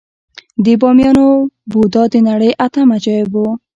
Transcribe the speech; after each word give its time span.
د 0.63 0.65
بامیانو 0.81 1.27
بودا 1.71 2.03
د 2.13 2.15
نړۍ 2.29 2.51
اتم 2.65 2.87
عجایب 2.97 3.31
و 3.41 3.43